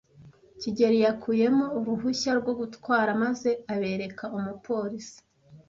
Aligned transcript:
kigeli 0.61 0.97
yakuyemo 1.05 1.65
uruhushya 1.77 2.31
rwo 2.39 2.53
gutwara 2.59 3.09
maze 3.23 3.49
abereka 3.73 4.23
umupolisi. 4.37 5.17